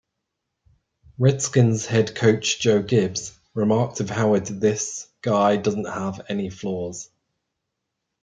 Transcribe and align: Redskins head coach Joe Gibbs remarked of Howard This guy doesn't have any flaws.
Redskins 1.19 1.85
head 1.85 2.15
coach 2.15 2.59
Joe 2.59 2.81
Gibbs 2.81 3.37
remarked 3.53 3.99
of 3.99 4.09
Howard 4.09 4.47
This 4.47 5.07
guy 5.21 5.57
doesn't 5.57 5.85
have 5.85 6.21
any 6.27 6.49
flaws. 6.49 7.11